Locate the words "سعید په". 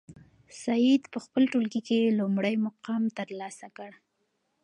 0.63-1.19